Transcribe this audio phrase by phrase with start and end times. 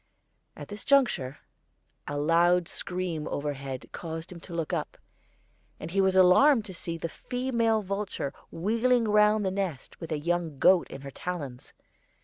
[0.55, 1.37] At this juncture
[2.07, 4.97] a loud scream overhead caused him to look up,
[5.79, 10.17] and he was alarmed to see the female vulture wheeling round the nest with a
[10.17, 11.75] young goat in her talons.